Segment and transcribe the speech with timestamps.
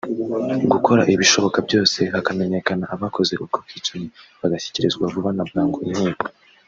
[0.71, 4.07] gukora ibishoboka byose hakamenyekana abakoze ubwo bwicanyi
[4.39, 6.25] bagashyikirizwa vuba na bwangu inkiko